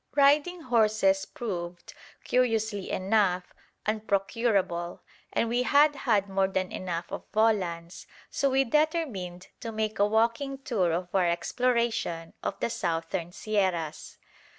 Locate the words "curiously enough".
2.23-3.53